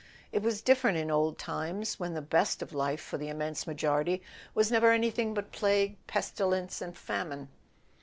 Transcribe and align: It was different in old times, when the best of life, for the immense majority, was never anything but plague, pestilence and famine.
It 0.31 0.41
was 0.41 0.63
different 0.63 0.97
in 0.97 1.11
old 1.11 1.37
times, 1.37 1.99
when 1.99 2.15
the 2.15 2.23
best 2.23 2.63
of 2.63 2.73
life, 2.73 2.99
for 2.99 3.19
the 3.19 3.27
immense 3.27 3.67
majority, 3.67 4.23
was 4.55 4.71
never 4.71 4.89
anything 4.91 5.35
but 5.35 5.51
plague, 5.51 5.95
pestilence 6.07 6.81
and 6.81 6.97
famine. 6.97 7.49